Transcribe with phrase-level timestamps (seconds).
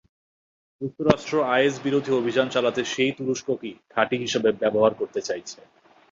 [0.81, 5.59] যুক্তরাষ্ট্র আইএসবিরোধী অভিযান চালাতে সেই তুরস্ককেই ঘাঁটি হিসেবে ব্যবহার করতে চাইছে।